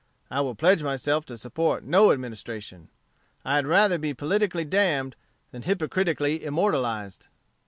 [0.31, 2.89] I will pledge myself to support no Administration.
[3.45, 5.15] I had rather be politically damned
[5.51, 7.27] than hypocritically immortalized.'"